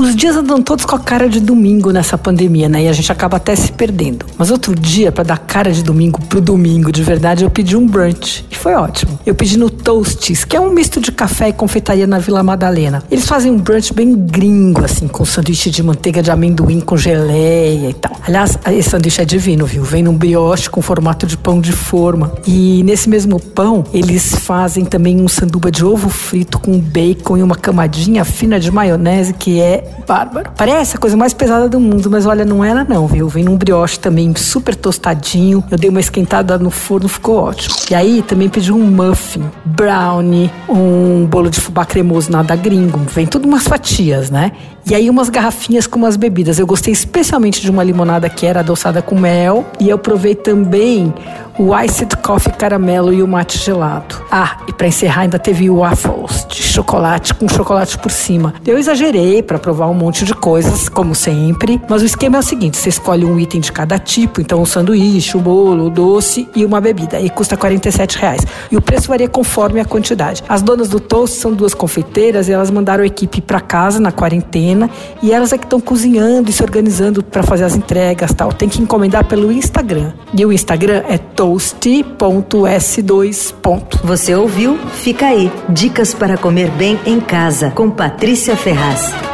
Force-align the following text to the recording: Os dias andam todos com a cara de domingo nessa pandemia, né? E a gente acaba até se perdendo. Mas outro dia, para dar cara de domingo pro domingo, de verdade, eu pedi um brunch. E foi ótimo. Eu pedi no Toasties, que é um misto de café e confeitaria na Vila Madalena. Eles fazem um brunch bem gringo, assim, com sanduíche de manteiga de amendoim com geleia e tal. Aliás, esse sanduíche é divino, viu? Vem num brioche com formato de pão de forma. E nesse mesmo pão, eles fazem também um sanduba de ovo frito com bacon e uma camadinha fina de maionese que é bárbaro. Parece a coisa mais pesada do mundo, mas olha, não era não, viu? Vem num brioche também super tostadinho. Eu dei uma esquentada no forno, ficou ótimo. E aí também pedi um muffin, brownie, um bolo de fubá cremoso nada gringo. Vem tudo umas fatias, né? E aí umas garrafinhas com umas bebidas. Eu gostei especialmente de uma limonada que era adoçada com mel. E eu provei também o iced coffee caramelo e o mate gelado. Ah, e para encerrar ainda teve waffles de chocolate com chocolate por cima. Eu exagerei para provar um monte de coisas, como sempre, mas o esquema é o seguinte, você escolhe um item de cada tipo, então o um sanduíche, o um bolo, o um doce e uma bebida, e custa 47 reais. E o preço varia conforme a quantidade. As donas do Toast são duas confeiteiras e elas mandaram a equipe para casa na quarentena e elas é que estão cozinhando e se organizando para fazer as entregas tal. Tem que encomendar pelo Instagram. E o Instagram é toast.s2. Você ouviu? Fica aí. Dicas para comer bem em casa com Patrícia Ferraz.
Os 0.00 0.16
dias 0.16 0.34
andam 0.34 0.62
todos 0.62 0.86
com 0.86 0.96
a 0.96 0.98
cara 0.98 1.28
de 1.28 1.40
domingo 1.40 1.90
nessa 1.90 2.16
pandemia, 2.16 2.70
né? 2.70 2.84
E 2.84 2.88
a 2.88 2.92
gente 2.94 3.12
acaba 3.12 3.36
até 3.36 3.54
se 3.54 3.70
perdendo. 3.70 4.24
Mas 4.38 4.50
outro 4.50 4.74
dia, 4.74 5.12
para 5.12 5.24
dar 5.24 5.36
cara 5.36 5.70
de 5.70 5.82
domingo 5.82 6.18
pro 6.22 6.40
domingo, 6.40 6.90
de 6.90 7.02
verdade, 7.02 7.44
eu 7.44 7.50
pedi 7.50 7.76
um 7.76 7.86
brunch. 7.86 8.46
E 8.50 8.56
foi 8.56 8.72
ótimo. 8.72 9.20
Eu 9.26 9.34
pedi 9.34 9.58
no 9.58 9.68
Toasties, 9.68 10.42
que 10.42 10.56
é 10.56 10.60
um 10.60 10.70
misto 10.70 11.02
de 11.02 11.12
café 11.12 11.50
e 11.50 11.52
confeitaria 11.52 12.06
na 12.06 12.18
Vila 12.18 12.42
Madalena. 12.42 13.02
Eles 13.10 13.26
fazem 13.26 13.52
um 13.52 13.58
brunch 13.58 13.92
bem 13.92 14.14
gringo, 14.16 14.82
assim, 14.82 15.06
com 15.06 15.22
sanduíche 15.22 15.68
de 15.68 15.82
manteiga 15.82 16.22
de 16.22 16.30
amendoim 16.30 16.80
com 16.80 16.96
geleia 16.96 17.90
e 17.90 17.94
tal. 17.94 18.16
Aliás, 18.26 18.58
esse 18.72 18.88
sanduíche 18.88 19.20
é 19.20 19.26
divino, 19.26 19.66
viu? 19.66 19.84
Vem 19.84 20.02
num 20.02 20.16
brioche 20.16 20.70
com 20.70 20.80
formato 20.80 21.26
de 21.26 21.36
pão 21.36 21.60
de 21.60 21.72
forma. 21.72 22.32
E 22.46 22.82
nesse 22.84 23.06
mesmo 23.06 23.38
pão, 23.38 23.84
eles 23.92 24.34
fazem 24.34 24.86
também 24.86 25.20
um 25.20 25.28
sanduba 25.28 25.70
de 25.70 25.84
ovo 25.84 26.08
frito 26.08 26.58
com 26.58 26.78
bacon 26.78 27.36
e 27.36 27.42
uma 27.42 27.54
camadinha 27.54 28.24
fina 28.24 28.58
de 28.58 28.70
maionese 28.70 29.34
que 29.34 29.60
é 29.60 29.89
bárbaro. 30.06 30.50
Parece 30.56 30.96
a 30.96 30.98
coisa 30.98 31.16
mais 31.16 31.32
pesada 31.32 31.68
do 31.68 31.80
mundo, 31.80 32.10
mas 32.10 32.26
olha, 32.26 32.44
não 32.44 32.64
era 32.64 32.84
não, 32.84 33.06
viu? 33.06 33.28
Vem 33.28 33.44
num 33.44 33.56
brioche 33.56 33.98
também 33.98 34.34
super 34.34 34.74
tostadinho. 34.74 35.62
Eu 35.70 35.78
dei 35.78 35.90
uma 35.90 36.00
esquentada 36.00 36.58
no 36.58 36.70
forno, 36.70 37.08
ficou 37.08 37.36
ótimo. 37.36 37.74
E 37.90 37.94
aí 37.94 38.22
também 38.22 38.48
pedi 38.48 38.72
um 38.72 38.78
muffin, 38.78 39.44
brownie, 39.64 40.50
um 40.68 41.26
bolo 41.26 41.50
de 41.50 41.60
fubá 41.60 41.84
cremoso 41.84 42.30
nada 42.30 42.56
gringo. 42.56 42.98
Vem 43.12 43.26
tudo 43.26 43.46
umas 43.46 43.64
fatias, 43.64 44.30
né? 44.30 44.52
E 44.86 44.94
aí 44.94 45.10
umas 45.10 45.28
garrafinhas 45.28 45.86
com 45.86 45.98
umas 45.98 46.16
bebidas. 46.16 46.58
Eu 46.58 46.66
gostei 46.66 46.92
especialmente 46.92 47.60
de 47.60 47.70
uma 47.70 47.84
limonada 47.84 48.28
que 48.28 48.46
era 48.46 48.60
adoçada 48.60 49.02
com 49.02 49.18
mel. 49.18 49.64
E 49.78 49.88
eu 49.88 49.98
provei 49.98 50.34
também 50.34 51.12
o 51.58 51.76
iced 51.78 52.16
coffee 52.16 52.52
caramelo 52.52 53.12
e 53.12 53.22
o 53.22 53.28
mate 53.28 53.58
gelado. 53.58 54.16
Ah, 54.30 54.58
e 54.68 54.72
para 54.72 54.86
encerrar 54.86 55.22
ainda 55.22 55.38
teve 55.38 55.68
waffles 55.68 56.46
de 56.48 56.62
chocolate 56.62 57.34
com 57.34 57.48
chocolate 57.48 57.98
por 57.98 58.10
cima. 58.10 58.54
Eu 58.66 58.78
exagerei 58.78 59.42
para 59.42 59.58
provar 59.58 59.88
um 59.88 59.94
monte 59.94 60.24
de 60.24 60.34
coisas, 60.34 60.88
como 60.88 61.14
sempre, 61.14 61.80
mas 61.88 62.02
o 62.02 62.04
esquema 62.04 62.36
é 62.36 62.40
o 62.40 62.42
seguinte, 62.42 62.76
você 62.76 62.88
escolhe 62.88 63.24
um 63.24 63.38
item 63.38 63.60
de 63.60 63.72
cada 63.72 63.98
tipo, 63.98 64.40
então 64.40 64.58
o 64.58 64.62
um 64.62 64.66
sanduíche, 64.66 65.36
o 65.36 65.40
um 65.40 65.42
bolo, 65.42 65.84
o 65.84 65.86
um 65.86 65.90
doce 65.90 66.48
e 66.54 66.64
uma 66.64 66.80
bebida, 66.80 67.20
e 67.20 67.28
custa 67.28 67.56
47 67.56 68.18
reais. 68.18 68.46
E 68.70 68.76
o 68.76 68.82
preço 68.82 69.08
varia 69.08 69.28
conforme 69.28 69.80
a 69.80 69.84
quantidade. 69.84 70.42
As 70.48 70.62
donas 70.62 70.88
do 70.88 71.00
Toast 71.00 71.36
são 71.36 71.52
duas 71.52 71.74
confeiteiras 71.74 72.48
e 72.48 72.52
elas 72.52 72.70
mandaram 72.70 73.02
a 73.02 73.06
equipe 73.06 73.40
para 73.40 73.60
casa 73.60 74.00
na 74.00 74.12
quarentena 74.12 74.88
e 75.22 75.32
elas 75.32 75.52
é 75.52 75.58
que 75.58 75.64
estão 75.64 75.80
cozinhando 75.80 76.50
e 76.50 76.52
se 76.52 76.62
organizando 76.62 77.22
para 77.22 77.42
fazer 77.42 77.64
as 77.64 77.74
entregas 77.74 78.32
tal. 78.32 78.52
Tem 78.52 78.68
que 78.68 78.80
encomendar 78.80 79.24
pelo 79.24 79.50
Instagram. 79.50 80.12
E 80.32 80.44
o 80.44 80.52
Instagram 80.52 81.02
é 81.08 81.18
toast.s2. 81.50 83.54
Você 84.04 84.34
ouviu? 84.34 84.78
Fica 84.78 85.26
aí. 85.26 85.50
Dicas 85.68 86.14
para 86.14 86.38
comer 86.38 86.70
bem 86.72 86.98
em 87.04 87.20
casa 87.20 87.70
com 87.70 87.90
Patrícia 87.90 88.56
Ferraz. 88.56 89.29